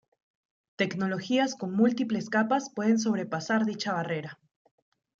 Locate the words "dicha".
3.65-3.93